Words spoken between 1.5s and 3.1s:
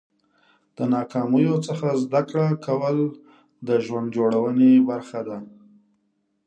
څخه زده کړه کول